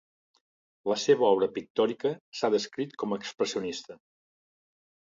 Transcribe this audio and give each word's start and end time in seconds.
La 0.91 0.97
seva 1.01 1.27
obra 1.27 1.51
pictòrica 1.59 2.15
s'ha 2.41 2.51
descrit 2.57 2.99
com 3.05 3.15
a 3.19 3.23
expressionista. 3.25 4.03